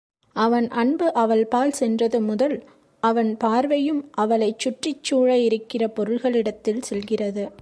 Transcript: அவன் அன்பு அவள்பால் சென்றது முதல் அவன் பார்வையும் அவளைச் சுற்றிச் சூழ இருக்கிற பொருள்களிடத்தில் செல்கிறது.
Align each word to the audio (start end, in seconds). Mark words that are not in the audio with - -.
அவன் 0.35 0.67
அன்பு 0.69 1.11
அவள்பால் 1.15 1.69
சென்றது 1.69 2.21
முதல் 2.21 2.63
அவன் 2.99 3.37
பார்வையும் 3.37 4.11
அவளைச் 4.11 4.59
சுற்றிச் 4.59 5.03
சூழ 5.03 5.37
இருக்கிற 5.37 5.87
பொருள்களிடத்தில் 5.87 6.81
செல்கிறது. 6.81 7.51